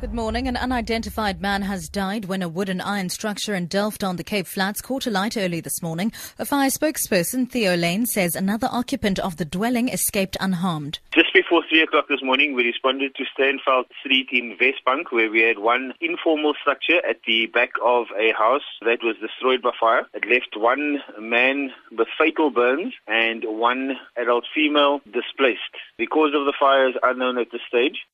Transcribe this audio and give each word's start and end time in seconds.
Good 0.00 0.14
morning. 0.14 0.48
An 0.48 0.56
unidentified 0.56 1.42
man 1.42 1.60
has 1.60 1.90
died 1.90 2.24
when 2.24 2.40
a 2.40 2.48
wood 2.48 2.70
and 2.70 2.80
iron 2.80 3.10
structure 3.10 3.54
in 3.54 3.66
Delft 3.66 4.02
on 4.02 4.16
the 4.16 4.24
Cape 4.24 4.46
Flats 4.46 4.80
caught 4.80 5.06
alight 5.06 5.36
early 5.36 5.60
this 5.60 5.82
morning. 5.82 6.10
A 6.38 6.46
fire 6.46 6.70
spokesperson, 6.70 7.50
Theo 7.50 7.76
Layne, 7.76 8.06
says 8.06 8.34
another 8.34 8.66
occupant 8.72 9.18
of 9.18 9.36
the 9.36 9.44
dwelling 9.44 9.90
escaped 9.90 10.38
unharmed. 10.40 11.00
Just 11.14 11.34
before 11.34 11.62
3 11.68 11.82
o'clock 11.82 12.08
this 12.08 12.22
morning, 12.22 12.54
we 12.54 12.64
responded 12.64 13.14
to 13.16 13.24
Stanfeld 13.24 13.88
Street 14.00 14.30
in 14.32 14.56
Westbank, 14.58 15.12
where 15.12 15.30
we 15.30 15.42
had 15.42 15.58
one 15.58 15.92
informal 16.00 16.54
structure 16.58 17.04
at 17.06 17.20
the 17.26 17.44
back 17.48 17.72
of 17.84 18.06
a 18.18 18.32
house 18.32 18.64
that 18.80 19.02
was 19.02 19.16
destroyed 19.20 19.60
by 19.60 19.72
fire. 19.78 20.06
It 20.14 20.24
left 20.26 20.56
one 20.56 21.00
man 21.20 21.72
with 21.92 22.08
fatal 22.16 22.48
burns 22.48 22.94
and 23.06 23.44
one 23.44 23.98
adult 24.16 24.46
female 24.54 25.02
displaced. 25.04 25.76
The 25.98 26.06
cause 26.06 26.32
of 26.34 26.46
the 26.46 26.54
fire 26.58 26.88
is 26.88 26.94
unknown 27.02 27.36
at 27.36 27.52
this 27.52 27.60
stage. 27.68 28.06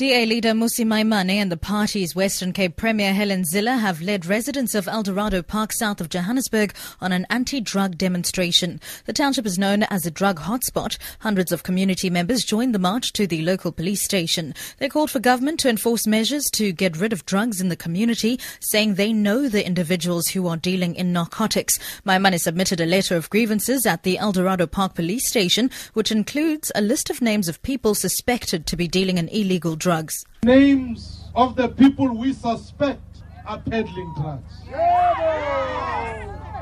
DA 0.00 0.24
leader 0.24 0.52
Mmusi 0.52 0.86
Maimane 0.86 1.34
and 1.34 1.52
the 1.52 1.58
party's 1.58 2.16
Western 2.16 2.54
Cape 2.54 2.74
Premier 2.74 3.12
Helen 3.12 3.42
Zille 3.42 3.78
have 3.78 4.00
led 4.00 4.24
residents 4.24 4.74
of 4.74 4.88
Eldorado 4.88 5.42
Park 5.42 5.74
south 5.74 6.00
of 6.00 6.08
Johannesburg 6.08 6.72
on 7.02 7.12
an 7.12 7.26
anti-drug 7.28 7.98
demonstration. 7.98 8.80
The 9.04 9.12
township 9.12 9.44
is 9.44 9.58
known 9.58 9.82
as 9.82 10.06
a 10.06 10.10
drug 10.10 10.40
hotspot. 10.40 10.96
Hundreds 11.18 11.52
of 11.52 11.64
community 11.64 12.08
members 12.08 12.46
joined 12.46 12.74
the 12.74 12.78
march 12.78 13.12
to 13.12 13.26
the 13.26 13.42
local 13.42 13.72
police 13.72 14.02
station. 14.02 14.54
They 14.78 14.88
called 14.88 15.10
for 15.10 15.20
government 15.20 15.60
to 15.60 15.68
enforce 15.68 16.06
measures 16.06 16.46
to 16.54 16.72
get 16.72 16.96
rid 16.96 17.12
of 17.12 17.26
drugs 17.26 17.60
in 17.60 17.68
the 17.68 17.76
community, 17.76 18.40
saying 18.58 18.94
they 18.94 19.12
know 19.12 19.50
the 19.50 19.66
individuals 19.66 20.28
who 20.28 20.48
are 20.48 20.56
dealing 20.56 20.94
in 20.94 21.12
narcotics. 21.12 21.78
Maimane 22.06 22.40
submitted 22.40 22.80
a 22.80 22.86
letter 22.86 23.16
of 23.16 23.28
grievances 23.28 23.84
at 23.84 24.04
the 24.04 24.16
Eldorado 24.16 24.66
Park 24.66 24.94
police 24.94 25.28
station, 25.28 25.70
which 25.92 26.10
includes 26.10 26.72
a 26.74 26.80
list 26.80 27.10
of 27.10 27.20
names 27.20 27.50
of 27.50 27.60
people 27.60 27.94
suspected 27.94 28.64
to 28.64 28.78
be 28.78 28.88
dealing 28.88 29.18
in 29.18 29.28
illegal 29.28 29.76
drugs 29.76 29.89
drugs. 29.90 30.24
Names 30.44 31.24
of 31.34 31.56
the 31.56 31.68
people 31.68 32.16
we 32.16 32.32
suspect 32.32 33.24
are 33.44 33.58
peddling 33.58 34.14
drugs. 34.14 34.54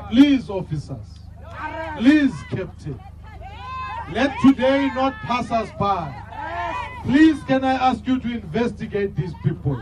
Please, 0.09 0.49
officers. 0.49 1.05
Please, 1.99 2.33
Captain. 2.49 2.99
Let 4.11 4.35
today 4.41 4.89
not 4.95 5.13
pass 5.27 5.51
us 5.51 5.69
by. 5.77 6.11
Please, 7.03 7.37
can 7.43 7.63
I 7.63 7.73
ask 7.73 8.07
you 8.07 8.19
to 8.19 8.27
investigate 8.33 9.15
these 9.15 9.35
people? 9.43 9.79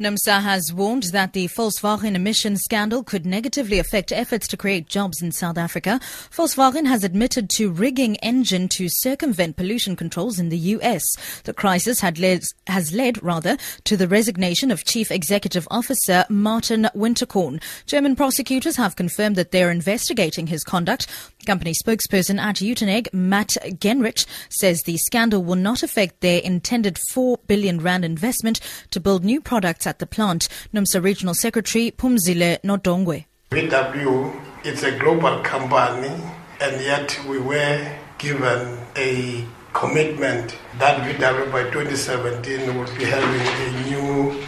NUMSA 0.00 0.42
has 0.42 0.72
warned 0.72 1.04
that 1.12 1.34
the 1.34 1.46
Volkswagen 1.46 2.16
emission 2.16 2.56
scandal 2.56 3.04
could 3.04 3.24
negatively 3.24 3.78
affect 3.78 4.10
efforts 4.10 4.48
to 4.48 4.56
create 4.56 4.88
jobs 4.88 5.22
in 5.22 5.30
South 5.30 5.56
Africa. 5.56 6.00
Volkswagen 6.32 6.84
has 6.86 7.04
admitted 7.04 7.48
to 7.50 7.70
rigging 7.70 8.16
engine 8.16 8.68
to 8.70 8.88
circumvent 8.88 9.56
pollution 9.56 9.94
controls 9.94 10.40
in 10.40 10.48
the 10.48 10.58
US. 10.58 11.04
The 11.44 11.54
crisis 11.54 12.02
led, 12.02 12.42
has 12.66 12.92
led 12.92 13.22
rather 13.22 13.56
to 13.84 13.96
the 13.96 14.08
resignation 14.08 14.72
of 14.72 14.84
Chief 14.84 15.12
Executive 15.12 15.68
Officer 15.70 16.24
Martin 16.28 16.88
Winterkorn. 16.96 17.62
German 17.86 18.16
prosecutors 18.16 18.74
have 18.74 18.96
confirmed 18.96 19.36
that 19.36 19.52
they're 19.52 19.70
investigating 19.70 20.48
his 20.48 20.64
conduct. 20.64 21.06
Company 21.46 21.72
spokesperson 21.72 22.40
at 22.40 22.56
Uitenhage, 22.56 23.12
Matt 23.12 23.56
Gennrich, 23.78 24.26
says 24.48 24.82
the 24.82 24.96
scandal 24.96 25.44
will 25.44 25.54
not 25.54 25.84
affect 25.84 26.20
their 26.20 26.40
intended 26.40 26.98
4 27.12 27.38
billion 27.46 27.80
rand 27.80 28.04
investment 28.04 28.58
to 28.90 28.98
build 28.98 29.24
new 29.24 29.40
products 29.40 29.83
at 29.86 29.98
the 29.98 30.06
plant. 30.06 30.48
NUMSA 30.72 31.02
Regional 31.02 31.34
Secretary 31.34 31.90
Pumzile 31.90 32.60
Nodongwe. 32.62 33.26
VW, 33.50 34.40
it's 34.64 34.82
a 34.82 34.98
global 34.98 35.40
company, 35.42 36.14
and 36.60 36.80
yet 36.82 37.18
we 37.28 37.38
were 37.38 37.96
given 38.18 38.78
a 38.96 39.44
commitment 39.72 40.56
that 40.78 41.00
VW 41.00 41.50
by 41.52 41.64
2017 41.64 42.76
will 42.76 42.86
be 42.96 43.04
having 43.04 43.40
a 43.40 43.90
new 43.90 44.44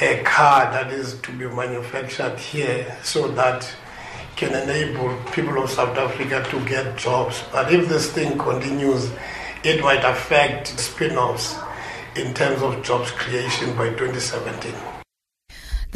a 0.00 0.22
car 0.24 0.70
that 0.72 0.92
is 0.92 1.18
to 1.20 1.32
be 1.32 1.46
manufactured 1.46 2.38
here 2.38 2.98
so 3.02 3.28
that 3.28 3.66
can 4.36 4.54
enable 4.54 5.16
people 5.32 5.62
of 5.62 5.70
South 5.70 5.96
Africa 5.96 6.46
to 6.50 6.62
get 6.66 6.96
jobs. 6.98 7.42
But 7.50 7.72
if 7.72 7.88
this 7.88 8.12
thing 8.12 8.36
continues, 8.36 9.10
it 9.64 9.80
might 9.82 10.04
affect 10.04 10.78
spin-offs 10.78 11.56
in 12.16 12.32
terms 12.32 12.62
of 12.62 12.82
jobs 12.82 13.10
creation 13.10 13.76
by 13.76 13.90
2017. 13.90 15.05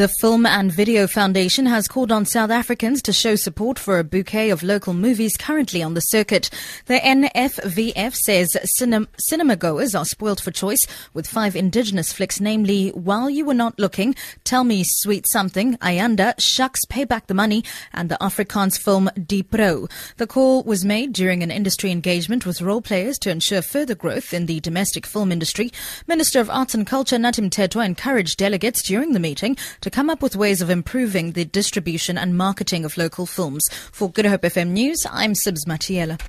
The 0.01 0.09
Film 0.09 0.47
and 0.47 0.73
Video 0.73 1.07
Foundation 1.07 1.67
has 1.67 1.87
called 1.87 2.11
on 2.11 2.25
South 2.25 2.51
Africans 2.51 3.03
to 3.03 3.13
show 3.13 3.37
support 3.37 3.79
for 3.79 3.99
a 3.99 4.03
bouquet 4.03 4.49
of 4.49 4.63
local 4.63 4.95
movies 4.95 5.37
currently 5.37 5.83
on 5.83 5.93
the 5.93 6.01
circuit. 6.01 6.49
The 6.87 6.95
NFVF 6.95 8.15
says 8.15 8.57
cinema, 8.79 9.09
cinema 9.19 9.57
goers 9.57 9.95
are 9.95 10.07
spoilt 10.07 10.41
for 10.41 10.53
choice 10.53 10.87
with 11.13 11.27
five 11.27 11.55
indigenous 11.55 12.15
flicks, 12.15 12.41
namely 12.41 12.89
While 12.93 13.29
You 13.29 13.45
Were 13.45 13.53
Not 13.53 13.79
Looking, 13.79 14.15
Tell 14.43 14.65
Me 14.65 14.85
Sweet 14.87 15.27
Something, 15.29 15.77
Ayanda, 15.83 16.35
Schuks, 16.37 16.89
Pay 16.89 17.05
Back 17.05 17.27
the 17.27 17.35
Money, 17.35 17.63
and 17.93 18.09
the 18.09 18.17
Afrikaans 18.23 18.79
film 18.79 19.11
Die 19.27 19.43
Pro. 19.43 19.87
The 20.17 20.27
call 20.27 20.63
was 20.63 20.83
made 20.83 21.13
during 21.13 21.43
an 21.43 21.51
industry 21.51 21.91
engagement 21.91 22.47
with 22.47 22.63
role 22.63 22.81
players 22.81 23.19
to 23.19 23.31
ensure 23.31 23.61
further 23.61 23.95
growth 23.95 24.33
in 24.33 24.47
the 24.47 24.61
domestic 24.61 25.05
film 25.05 25.31
industry. 25.31 25.71
Minister 26.07 26.41
of 26.41 26.49
Arts 26.49 26.73
and 26.73 26.87
Culture 26.87 27.19
Nathi 27.19 27.47
Mthethwa 27.47 27.85
encouraged 27.85 28.39
delegates 28.39 28.81
during 28.81 29.13
the 29.13 29.21
meeting 29.21 29.59
to 29.91 29.95
come 29.97 30.11
up 30.11 30.23
with 30.23 30.37
ways 30.37 30.63
of 30.63 30.71
improving 30.71 31.33
the 31.33 31.45
distribution 31.45 32.17
and 32.17 32.37
marketing 32.37 32.85
of 32.85 32.97
local 32.97 33.27
films. 33.27 33.69
For 33.93 34.11
Good 34.11 34.27
Hope 34.27 34.43
FM 34.43 34.69
News, 34.69 35.05
I'm 35.11 35.33
Sibs 35.33 35.67
Matiela. 35.67 36.21